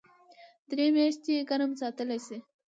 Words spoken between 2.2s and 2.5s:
شي.